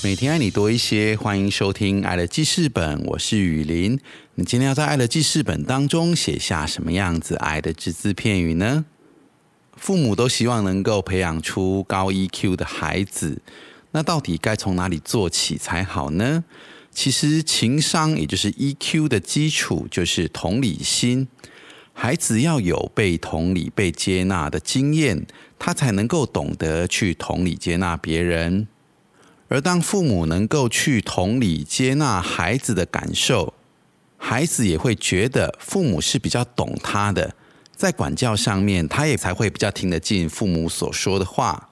[0.00, 3.98] 每天爱你多一些，欢迎收听《爱的记事本》，我是雨林。
[4.36, 8.84] 你今天要在《爱的记事本》当中写下什么样子爱的只字片语呢？
[9.76, 13.42] 父母都希望能够培养出高 EQ 的孩子，
[13.90, 16.44] 那到底该从哪里做起才好呢？
[16.92, 21.26] 其实情商，也就是 EQ 的基础，就是同理心。
[21.92, 25.26] 孩子要有被同理、被接纳的经验，
[25.58, 28.68] 他才能够懂得去同理接纳别人。
[29.48, 33.54] 而当父母能够去同理接纳孩子的感受，
[34.16, 37.34] 孩子也会觉得父母是比较懂他的，
[37.74, 41.70] 在管教上面，他也才会比较听得进父母所说的话。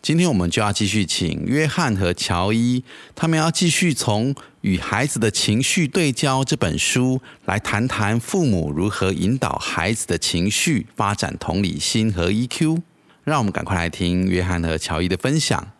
[0.00, 2.84] 今天我们就要继续请约翰和乔伊，
[3.16, 12.82] 他们要继续从《与孩子的情绪对焦》这本书来谈谈父母如何引导孩子的情绪发展同理心和 EQ。
[13.24, 15.72] 让我们赶快来听约翰和乔伊的分享。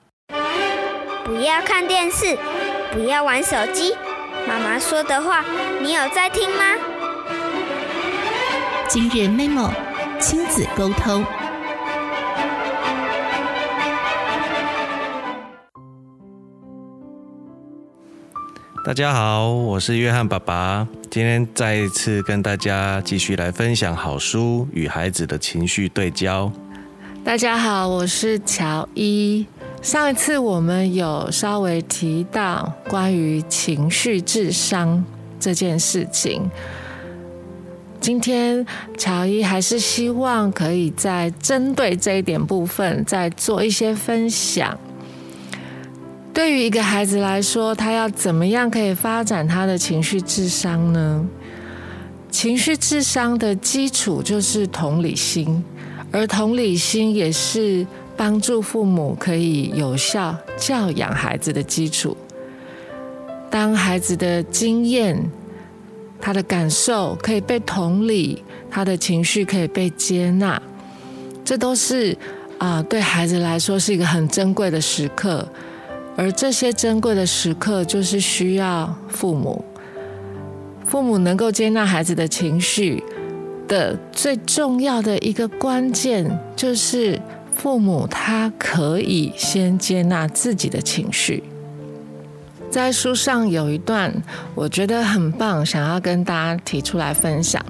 [1.29, 2.39] 不要看电视，
[2.91, 3.95] 不要玩手机。
[4.48, 5.45] 妈妈说的话，
[5.83, 6.65] 你有在听吗？
[8.89, 9.71] 今日 memo
[10.19, 11.23] 亲子沟通。
[18.83, 26.51] 大家好，我是约翰爸爸，今天再一次跟大家继续来分享好书与孩子的情绪对焦。
[27.23, 29.47] 大家好，我是乔伊。
[29.81, 35.05] 上一次我们有稍微提到关于情绪智商
[35.39, 36.51] 这件事情，
[38.01, 44.77] 今天乔伊还是希望可以在针对这一点部分再做一些分享。
[46.34, 51.25] 对于一个孩子来说，他要怎么样可以发展他的情绪智商呢？
[52.31, 55.65] 情绪智商的基础就是同理心，
[56.12, 57.87] 而同理心也是
[58.19, 62.17] 帮助父母可以有效教养孩子的基础。
[63.49, 65.17] 当孩子的经验、
[66.21, 70.61] 他的感受可以被同理，他的情绪可以被接纳，
[71.45, 72.15] 这都是
[72.59, 75.49] 啊，对孩子来说是一个很珍贵的时刻。
[76.17, 79.65] 而这些珍贵的时刻，就是需要父母，
[80.85, 83.00] 父母能够接纳孩子的情绪
[83.69, 87.17] 的最重要的一个关键，就是
[87.58, 91.42] 父母他可以先接纳自己的情绪。
[92.70, 94.14] 在书上有一段，
[94.54, 97.60] 我觉得很棒，想要跟大家提出来分享。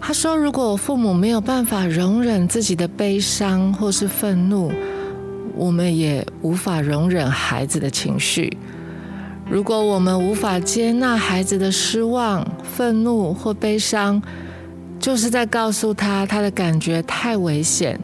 [0.00, 4.72] 他说：“如果父母没有办法容忍自己的悲伤或是愤怒。”
[5.54, 8.56] 我们也无法容忍孩子的情绪。
[9.48, 14.20] 如果我们无法接纳孩子的失望、愤怒或悲伤，
[14.98, 18.00] 就是在告诉他他的感觉太危险，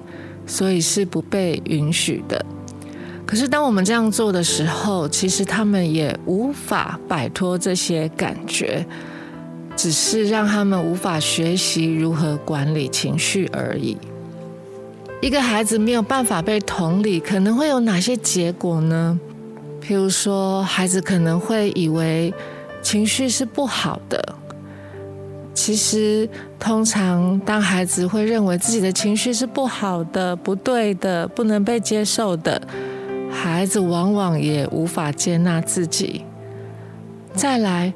[0.47, 2.45] 所以是不被允许的。
[3.27, 8.87] 可是当我们这样做的时候，其实他们也无法摆脱这些感觉，
[9.77, 13.97] 只是让他们无法学习如何管理情绪而已。
[15.21, 19.19] 一个孩子没有办法被同理，可能会有哪些结果呢？
[19.83, 22.33] 譬如说，孩子可能会以为
[22.83, 24.37] 情绪是不好的。
[25.57, 26.29] 其实，
[26.59, 32.61] 通常当孩子会认为自己的情绪是不好的、不对的、不能被接受的，
[33.31, 36.23] 孩子往往也无法接纳自己。
[37.35, 37.91] 再来，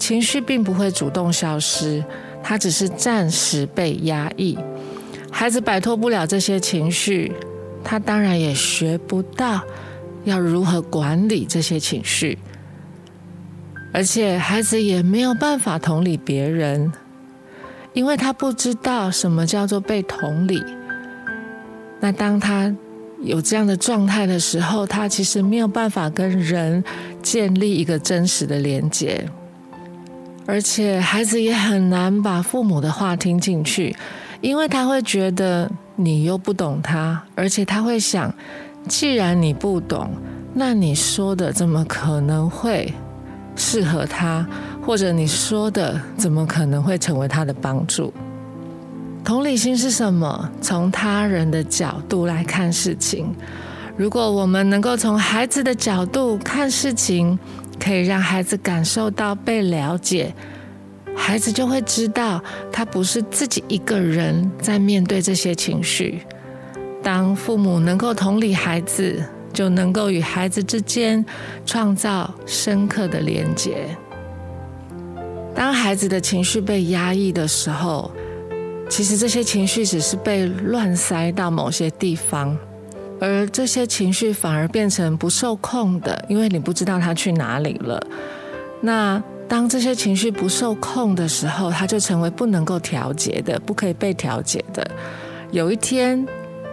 [0.00, 2.04] 情绪并不会主动消失，
[2.42, 4.58] 它只是暂时被压抑。
[5.30, 7.32] 孩子摆脱不了这些情绪，
[7.84, 9.60] 他当然也学不到
[10.24, 12.36] 要如何管理这些情绪，
[13.92, 16.92] 而且孩子也没有办法同理别人，
[17.92, 20.62] 因为他不知道什么叫做被同理。
[22.00, 22.74] 那当他
[23.22, 26.84] 有这样的状态的时候，他其实没有办法跟人
[27.22, 29.26] 建立一个真实的连接，
[30.44, 33.96] 而且孩子也很难把父母的话听进去。
[34.42, 38.32] 因为他会觉得你又不懂他，而且他会想，
[38.86, 40.10] 既然你不懂，
[40.52, 42.92] 那你说的怎么可能会
[43.56, 44.46] 适合他？
[44.84, 48.12] 或者你说的怎么可能会成为他的帮助？
[49.24, 50.48] 同理心是什么？
[50.60, 53.34] 从他人的角度来看事情。
[53.96, 57.36] 如果我们能够从孩子的角度看事情，
[57.80, 60.32] 可以让孩子感受到被了解，
[61.16, 66.22] 孩子就会知道他不是自己一个人在面对这些情绪。
[67.02, 69.24] 当父母能够同理孩子，
[69.56, 71.24] 就能够与孩子之间
[71.64, 73.86] 创造深刻的连结。
[75.54, 78.10] 当孩子的情绪被压抑的时候，
[78.90, 82.54] 其实这些情绪只是被乱塞到某些地方，
[83.18, 88.06] 而这些情绪反而变成不受控的，因为你不知道它去哪里了。
[88.82, 94.86] 那当这些情绪不受控的时候，它就成为不能够调节的，不可以被调节的。
[95.50, 96.26] 有一天，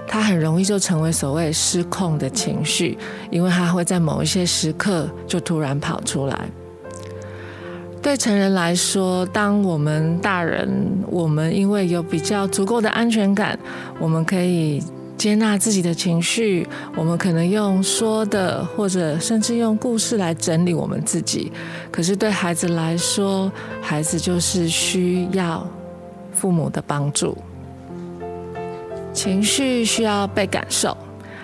[0.07, 2.97] 它很容易就成为所谓失控的情绪，
[3.31, 6.39] 因为它会在某一些时刻就突然跑出来。
[8.01, 10.69] 对成人来说，当我们大人，
[11.07, 13.57] 我们因为有比较足够的安全感，
[13.97, 14.83] 我们可以
[15.17, 16.67] 接纳自己的情绪，
[16.97, 21.49] 我们可能用说的，或者甚至用故事来整理我们自己。
[21.89, 23.49] 可是对孩子来说，
[23.81, 25.65] 孩子就是需要
[26.33, 27.37] 父母的帮助，
[29.13, 30.97] 情绪需要被感受，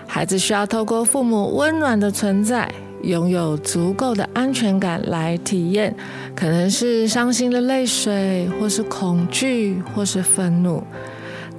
[0.07, 2.69] 孩子需要透过父母温暖的存在。
[3.01, 5.95] 拥有足够的安全感来体验，
[6.36, 10.83] 可能是伤心的泪水，或是恐惧，或是愤怒。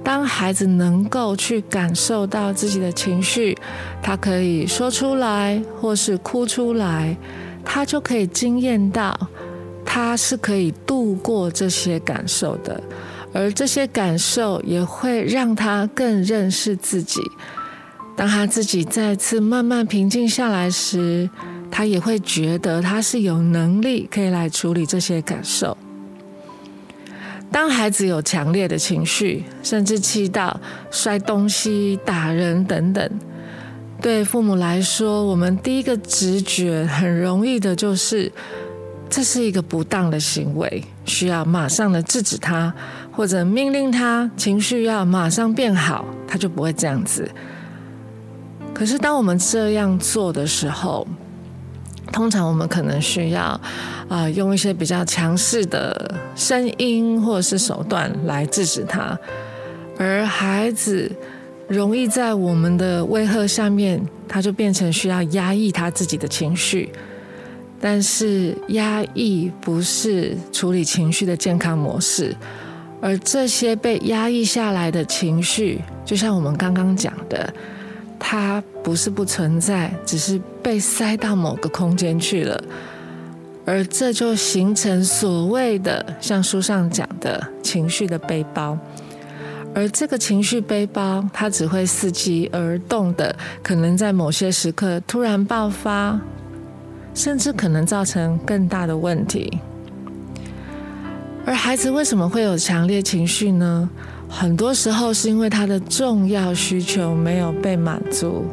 [0.03, 3.57] 当孩子能够去感受到自己的情绪，
[4.03, 7.17] 他可以说出来，或是哭出来，
[7.65, 9.19] 他就可以经验到，
[9.83, 12.79] 他是可以度过这些感受的，
[13.33, 17.21] 而这些感受也会让他更认识自己。
[18.15, 21.29] 当他自己再次慢慢平静下来时，
[21.71, 25.77] 他也会觉得他是有能力可以来处理这些感受。
[27.49, 33.09] 当孩子有强烈的情绪，甚至气到摔东西、打人等等，
[34.01, 38.31] 对父母来说，我们第一个直觉很容易的就是
[39.09, 42.73] 这是一个不当的行为，需要马上的制止他，
[43.11, 47.29] 或者命令他情绪要马上变好，他就不会这样子。
[48.73, 51.05] 可是，当我们这样做的时候，
[52.11, 53.59] 通常我们可能需要
[54.09, 59.17] 啊，用一些比较强势的声音或者是手段来制止他，
[59.97, 61.11] 而孩子
[61.67, 66.91] 容易在我们的威吓下面，他就变成需要压抑他自己的情绪。
[67.79, 72.35] 但是，压抑不是处理情绪的健康模式，
[73.01, 77.53] 而这些被压抑下来的情绪，就像我们刚刚讲的。
[78.23, 82.63] 它不是不存在，只是被塞到某个空间去了，
[83.65, 88.77] 而这就形成所谓的像书上讲的情绪的背包，
[89.73, 96.21] 而这个情绪背包，它只会伺机而动的，可能在某些时刻突然爆发，
[97.15, 99.59] 甚至可能造成更大的问题。
[101.45, 103.89] 而孩子为什么会有强烈情绪呢？
[104.29, 108.45] 很多时候是因为他的重要需求没有被满足，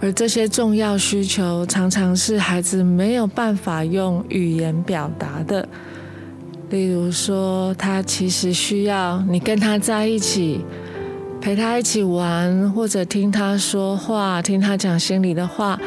[0.00, 5.66] 而这些重要需求常常是孩子没有办法用语言表达的。
[6.68, 10.60] 例如说，他其实需要你跟他在一起，
[11.40, 15.78] 陪他一起玩，或者听他说话，听他讲心里的话，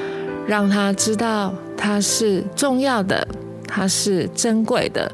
[0.47, 3.27] 让他知道他是重要的，
[3.67, 5.11] 他是珍贵的。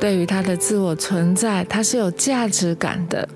[0.00, 3.28] 对于他的自我存在，他是有价值感的，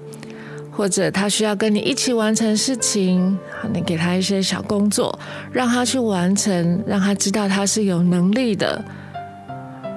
[0.71, 3.39] 或者他需要跟你一起完成事情，
[3.71, 5.17] 你给他一些小工作，
[5.53, 8.83] 让他去完成，让他知道他是有能力的，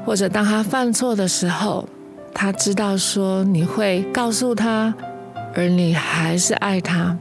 [0.06, 1.88] 或者当他犯错的时候，
[2.34, 4.94] 他知道说你会告诉他，
[5.56, 7.18] 而你还是爱他，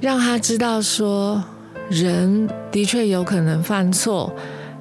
[0.00, 1.42] 让他知道说
[1.88, 4.30] 人的确有可能犯错。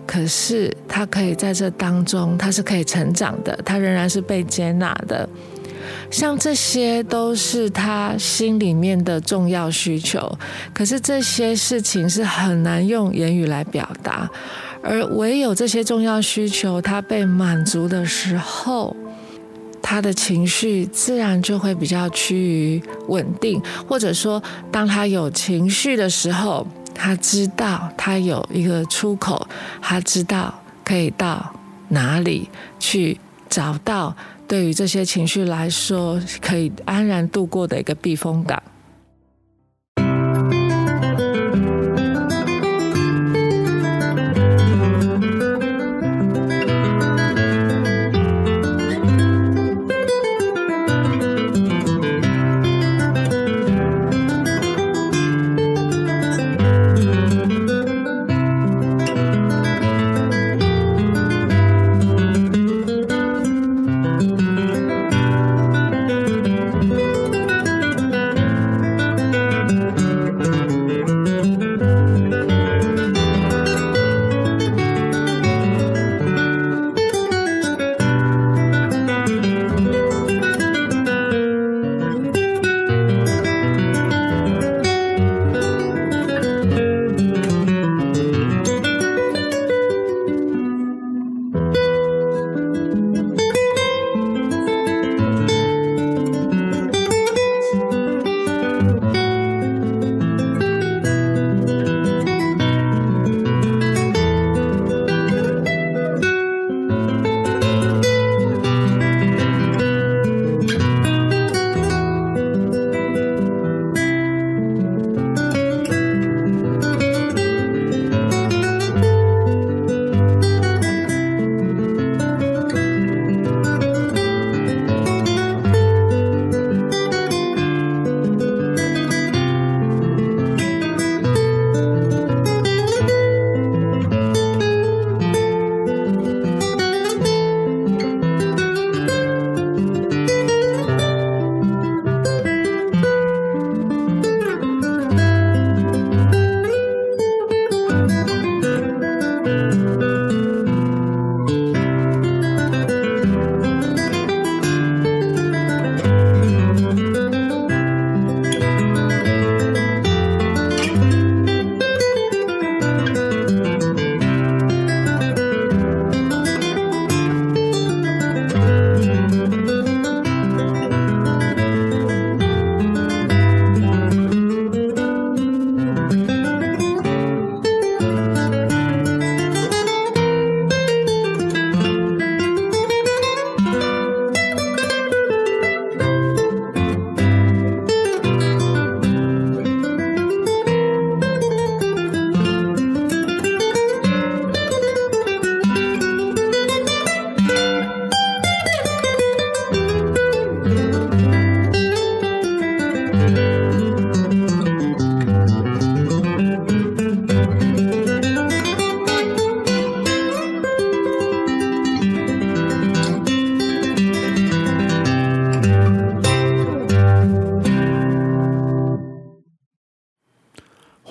[0.08, 5.28] 可是他可以在这当中，他是可以成长的，他仍然是被接纳的。
[6.12, 10.38] 像这些都是他心里面的重要需求。
[10.74, 14.30] 可是这些事情是很难用言语来表达，
[14.82, 18.96] 而唯有这些重要需求他被满足的时候，
[19.82, 26.66] 他的情绪自然就会比较趋于稳定，或者说，当他有情绪的时候。
[26.96, 29.48] 他知道他有一个出口，
[29.82, 30.52] 他知道
[30.84, 31.54] 可以到
[31.90, 32.50] 哪里
[32.80, 34.16] 去找到
[34.48, 38.62] 对于这些情绪来说可以安然度过的一个避风港。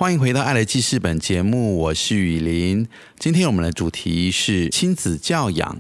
[0.05, 2.87] 欢迎回到《爱的记事本》节目，我是雨林。
[3.19, 5.79] 今天我们的主题是亲子教养，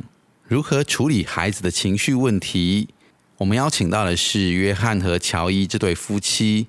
[0.49, 2.89] 如何处理孩子的情绪问题。
[3.37, 6.69] 我们邀请到的是约翰和乔伊这对夫妻。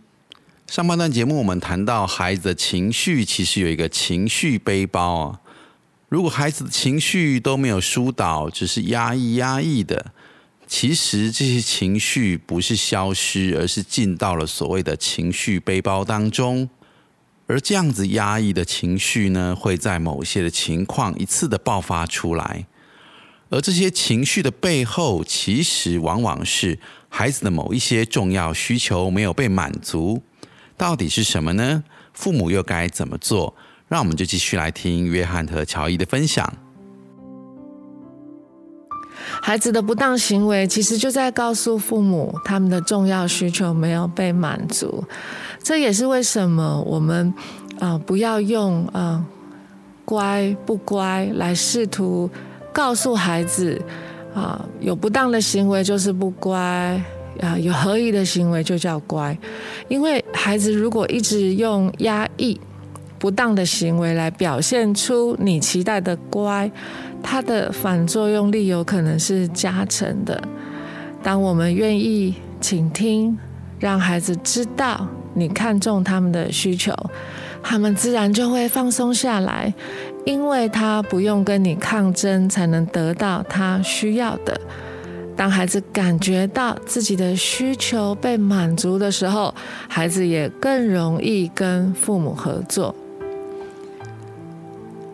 [0.68, 5.40] 上半段节目我们谈到孩子的情绪，其实有一个情绪背包啊。
[6.10, 10.12] 如果孩子的情绪都没有疏导，只是压抑压抑的，
[10.68, 16.70] 其实这些情绪不是消失，而是进到了所谓的情绪背包当中。
[17.48, 22.66] 而这样子压抑的情绪呢，会在某些的情况一次的爆发出来。
[23.50, 30.24] 而这些情绪的背后，其实往往是孩子的某一些重要需求没有被满足。
[30.76, 31.84] 到底是什么呢？
[32.14, 33.56] 父母又该怎么做？
[33.88, 36.65] 让我们就继续来听约翰和乔伊的分享。
[39.42, 45.04] 孩子的不当行为，其实就在告诉父母，他们的重要需求没有被满足。
[45.62, 47.34] 这也是为什么我们
[47.80, 49.26] 啊不要用啊
[50.04, 52.30] 乖不乖来试图
[52.72, 53.82] 告诉孩子
[54.34, 56.60] 啊有不当的行为就是不乖
[57.42, 59.38] 啊有合意的行为就叫乖，
[59.88, 62.60] 因为孩子如果一直用压抑
[63.18, 66.72] 不当的行为来表现出你期待的乖。
[67.26, 70.40] 它的反作用力有可能是加成的。
[71.24, 73.36] 当我们愿意倾听，
[73.80, 76.94] 让孩子知道你看重他们的需求，
[77.64, 79.74] 他们自然就会放松下来，
[80.24, 84.62] 因为他不用跟你抗争才能得到他需要的。
[85.36, 89.54] 当孩子感觉到自己的需求被满足的时候，
[89.90, 92.96] 孩子也更容易跟父母合作。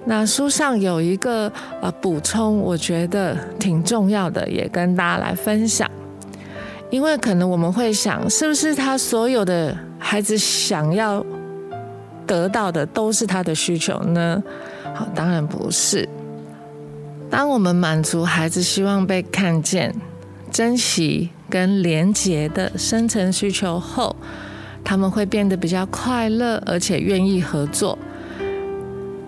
[0.06, 5.90] 那书上有一个呃补充，我觉得挺重要的，也跟大家来分享。
[6.90, 11.26] 因为可能我们会想，是不是他所有的孩子想要
[12.26, 14.44] 得到的都是他的需求呢？
[14.94, 16.10] 好，当然不是。
[17.30, 19.96] 当我们满足孩子希望被看见、
[20.52, 24.14] 珍惜跟连结的深层需求后，
[24.84, 27.98] 他们会变得比较快乐，而且愿意合作。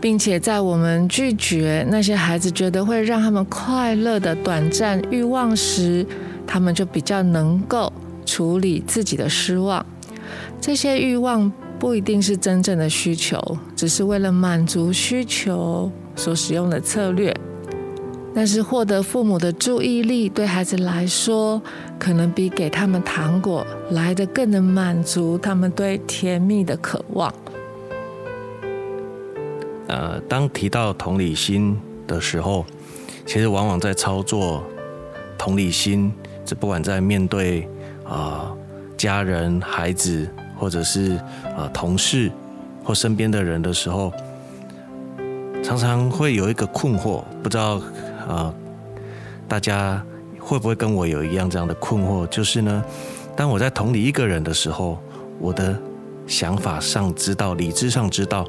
[0.04, 6.06] 并且在我们拒绝那些孩子觉得会让他们快乐的短暂欲望时，
[6.46, 7.90] 他们就比较能够
[8.26, 9.86] 处理自己的失望。
[10.60, 13.40] 这些欲望不一定是真正的需求，
[13.78, 17.34] 只是为了满足需求所使用的策略。
[18.36, 21.62] 但是获得父母的注意力，对孩子来说，
[21.98, 27.34] 可能比给他们糖果来的更能满足他们对甜蜜的渴望。
[29.88, 32.66] 呃，当提到同理心的时候，
[33.26, 34.64] 其实往往在操作
[35.38, 36.12] 同理心，
[36.46, 37.68] 这不管在面对
[38.06, 38.56] 啊
[38.98, 41.20] 家人、孩子，或者是
[41.58, 42.32] 啊同事
[42.84, 44.12] 或身边的人的时候，
[45.62, 47.82] 常常会有一个困惑，不知道
[48.28, 48.54] 啊
[49.48, 50.02] 大家
[50.40, 52.26] 会不会跟我有一样这样的困惑？
[52.28, 52.84] 就是呢，
[53.36, 54.98] 当我在同理一个人的时候，
[55.40, 55.78] 我的
[56.26, 58.48] 想法上知道，理智上知道。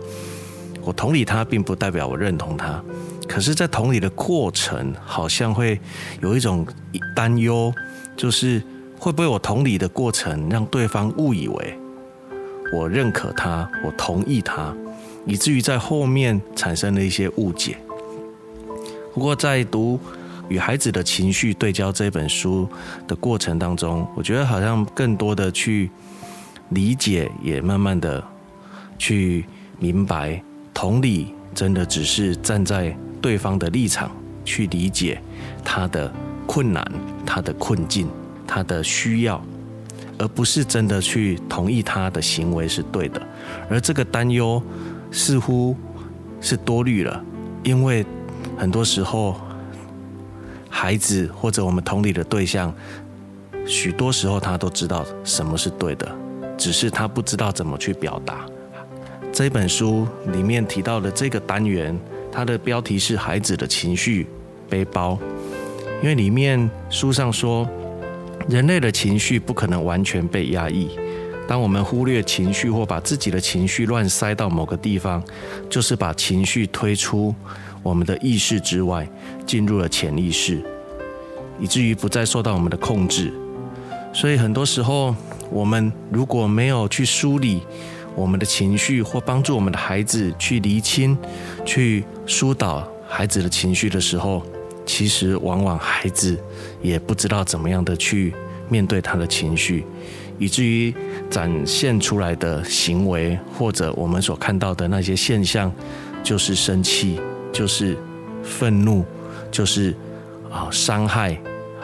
[0.84, 2.82] 我同理他，并不代表我认同他，
[3.26, 5.80] 可是，在同理的过程，好像会
[6.20, 6.66] 有一种
[7.16, 7.72] 担忧，
[8.16, 8.62] 就是
[8.98, 11.78] 会不会我同理的过程让对方误以为
[12.72, 14.74] 我认可他，我同意他，
[15.26, 17.76] 以至于在后面产生了一些误解。
[19.14, 19.98] 不过，在读
[20.48, 22.68] 《与孩子的情绪对焦》这本书
[23.08, 25.90] 的过程当中，我觉得好像更多的去
[26.70, 28.22] 理解，也慢慢的
[28.98, 29.46] 去
[29.78, 30.42] 明白。
[30.74, 34.10] 同理，真的只是站在对方的立场
[34.44, 35.22] 去理解
[35.64, 36.12] 他的
[36.46, 36.84] 困难、
[37.24, 38.08] 他的困境、
[38.46, 39.42] 他的需要，
[40.18, 43.22] 而不是真的去同意他的行为是对的。
[43.70, 44.60] 而这个担忧
[45.10, 45.76] 似乎
[46.40, 47.24] 是多虑了，
[47.62, 48.04] 因为
[48.58, 49.40] 很多时候
[50.68, 52.74] 孩子或者我们同理的对象，
[53.64, 56.14] 许多时候他都知道什么是对的，
[56.58, 58.44] 只是他不知道怎么去表达。
[59.34, 61.98] 这本书里面提到的这个单元，
[62.30, 64.28] 它的标题是“孩子的情绪
[64.70, 65.18] 背包”，
[66.00, 67.68] 因为里面书上说，
[68.48, 70.88] 人类的情绪不可能完全被压抑。
[71.48, 75.20] 当我们忽略情绪或把自己的情绪乱塞到某个地方，
[75.68, 77.34] 就是把情绪推出
[77.82, 79.04] 我们的意识之外，
[79.44, 80.62] 进入了潜意识，
[81.58, 83.32] 以至于不再受到我们的控制。
[84.12, 85.12] 所以很多时候，
[85.50, 87.62] 我们如果没有去梳理，
[88.14, 91.16] 我们的情绪，或帮助我们的孩子去厘清、
[91.64, 94.42] 去疏导孩子的情绪的时候，
[94.86, 96.38] 其实往往孩子
[96.80, 98.32] 也不知道怎么样的去
[98.68, 99.84] 面对他的情绪，
[100.38, 100.94] 以至于
[101.28, 105.72] 展现出来的行为，或者我们所看到的那些现象，
[106.22, 107.20] 就是生气，
[107.52, 107.96] 就是
[108.42, 109.04] 愤怒，
[109.50, 109.94] 就是
[110.50, 111.32] 啊伤害、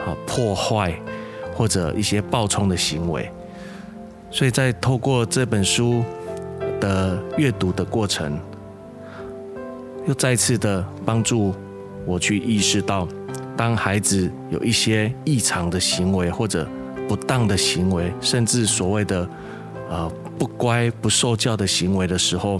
[0.05, 0.93] 啊破坏，
[1.53, 3.29] 或者一些暴冲的行为。
[4.31, 6.03] 所以在透过这本书
[6.81, 8.37] 的阅读的过程，
[10.05, 11.53] 又再次的帮助
[12.05, 13.07] 我去意识到，
[13.55, 16.67] 当孩子有一些异常的行为或者
[17.07, 19.29] 不当的行为，甚至所谓的
[19.89, 22.59] 呃不乖、不受教的行为的时候，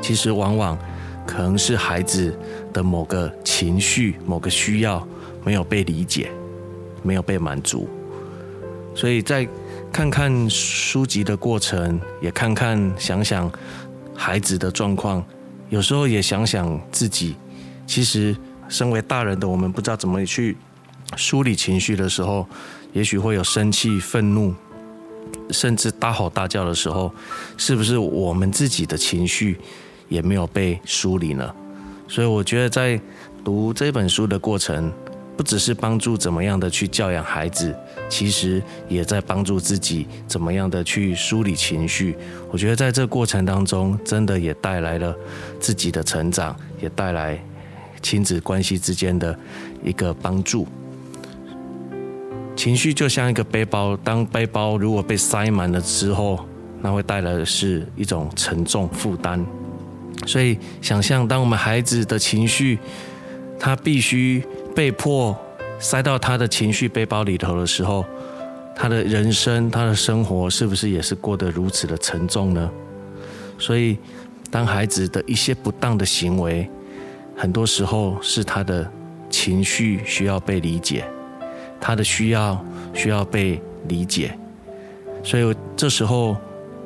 [0.00, 0.76] 其实往往
[1.26, 2.34] 可能是孩子
[2.72, 5.06] 的某个情绪、某个需要
[5.44, 6.30] 没有被理解，
[7.02, 7.86] 没有被满足。
[8.94, 9.46] 所以在
[9.92, 13.50] 看看书籍的过程，也看看想想
[14.14, 15.24] 孩子的状况。
[15.70, 17.36] 有时候也想想自己，
[17.86, 18.36] 其实
[18.68, 20.56] 身为大人的我们，不知道怎么去
[21.16, 22.46] 梳理情绪的时候，
[22.92, 24.54] 也许会有生气、愤怒，
[25.50, 27.12] 甚至大吼大叫的时候，
[27.56, 29.58] 是不是我们自己的情绪
[30.08, 31.54] 也没有被梳理呢？
[32.06, 32.98] 所以我觉得在
[33.44, 34.90] 读这本书的过程，
[35.38, 37.72] 不只是帮助怎么样的去教养孩子，
[38.08, 42.16] 其实也在帮助自己怎么样的去梳理情绪。
[42.50, 45.14] 我觉得在这过程当中，真的也带来了
[45.60, 47.40] 自己的成长，也带来
[48.02, 49.38] 亲子关系之间的
[49.84, 50.66] 一个帮助。
[52.56, 56.44] 情绪就像一个背包，当背包如果被塞满了之后，
[56.82, 59.46] 那会带来的是一种沉重负担。
[60.26, 62.80] 所以，想象当我们孩子的情绪，
[63.56, 64.42] 他必须
[64.78, 65.36] 被迫
[65.80, 68.04] 塞到他的情绪背包里头的时候，
[68.76, 72.70] 他的人生、他的生活是不是也是过得如此的沉重呢？
[73.58, 73.98] 所以，
[74.52, 76.70] 当孩子的一些不当的行为，
[77.36, 78.88] 很多时候是他的
[79.28, 81.04] 情绪需要被理解，
[81.80, 82.64] 他的需要
[82.94, 84.38] 需要被理解，
[85.24, 86.36] 所以这时候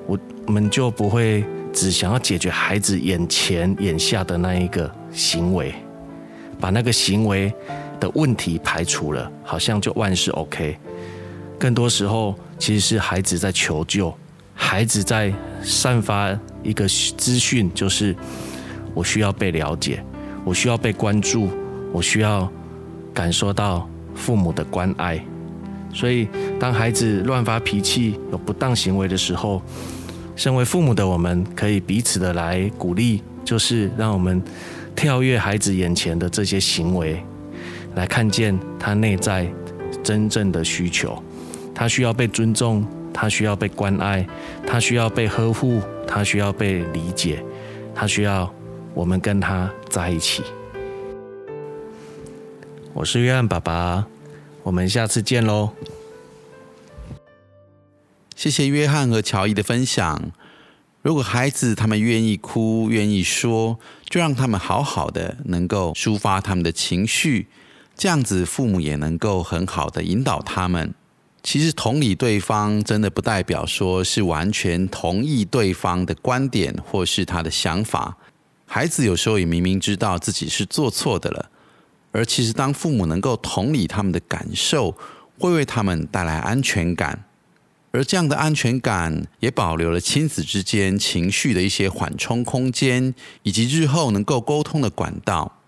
[0.07, 5.75] 我们就不会只想要解决孩子眼前眼下的那一个行为，
[6.59, 7.53] 把那个行为
[8.03, 10.77] 的问题排除了，好像就万事 OK。
[11.57, 14.13] 更多时候其实是孩子在求救，
[14.57, 18.13] 孩子在散发一个资讯，就是
[18.93, 20.05] 我需要被了解，
[20.45, 21.49] 我需要被关注，
[21.93, 22.51] 我需要
[23.15, 25.25] 感受到父母的关爱。
[25.95, 26.27] 所以，
[26.59, 29.63] 当孩子乱发脾气、有不当行为的时候，
[30.35, 34.43] 身为父母的我们可以彼此的来鼓励，就是让我们
[34.97, 37.23] 跳跃孩子眼前的这些行为，
[37.95, 39.51] 来看见他内在
[40.03, 41.23] 真正的需求。
[41.75, 44.27] 他需要被尊重，他需要被关爱，
[44.67, 47.43] 他需要被呵护，他需要被理解，
[47.95, 48.53] 他需要
[48.95, 50.43] 我们跟他在一起。
[52.95, 54.07] 我是约翰爸爸，
[54.63, 55.71] 我们下次见喽。
[58.37, 60.31] 谢谢约翰和乔伊的分享。
[61.01, 67.49] 如果孩子他们愿意哭、愿意说，就让他们好好的能够抒发他们的情绪，
[68.03, 70.93] 这样子父母也能够很好的引导他们。
[71.41, 78.17] 其实同理对方，真的不代表说是完全同意对方的观点或是他的想法。
[78.67, 81.49] 孩子有时候也明明知道自己是做错的了，
[82.11, 84.97] 而其实当父母能够同理他们的感受，
[85.39, 87.23] 会为他们带来安全感。
[87.93, 95.61] 而这样的安全感，也保留了亲子之间情绪的一些缓冲空间，以及日后能够沟通的管道。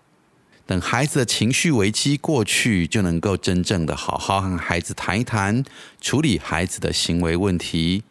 [0.65, 5.63] 等孩子的情绪危机过去，就能够真正的好好和孩子谈一谈，
[6.01, 8.03] 处理孩子的行为问题。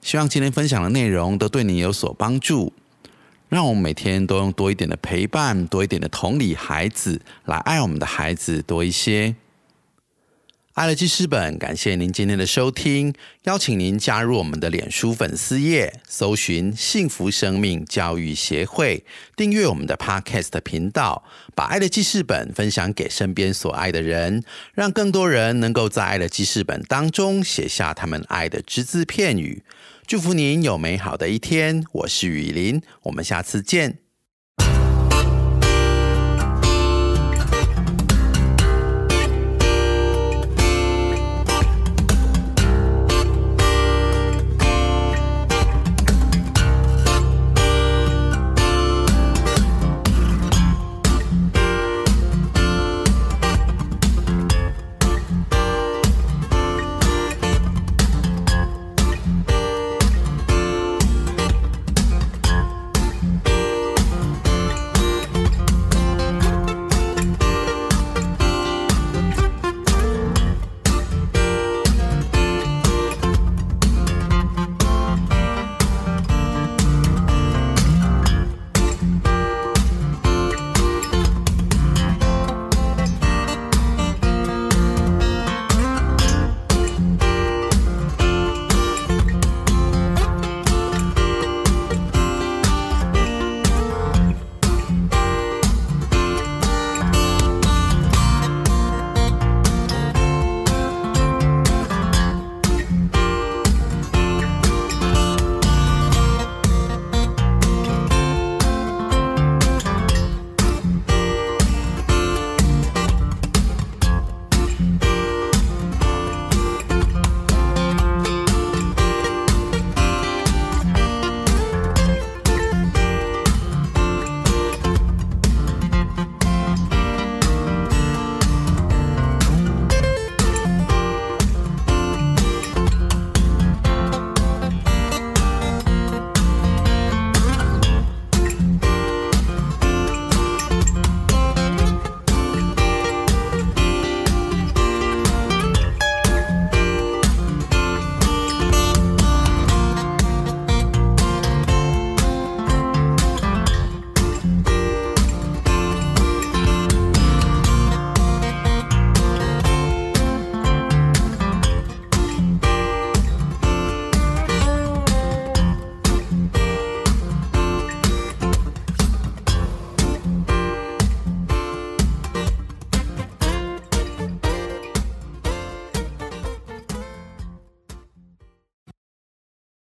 [0.00, 2.72] 希望今天分享的内容都对你有所帮助。
[3.48, 9.36] 让我们每天都用多一点的陪伴，多一点的同理孩子，来爱我们的孩子多一些。
[10.74, 19.04] 爱的记事本，感谢您今天的收听，邀请您加入我们的脸书粉丝页，搜寻“幸福生命教育协会”，
[19.36, 21.22] 订阅我们的 Podcast 频道，
[21.54, 29.62] 把爱的记事本分享给身边所爱的人，让更多人能够在爱的记事本当中写下他们爱的只字片语。
[30.08, 34.03] 祝福您有美好的一天，我是雨林，我们下次见。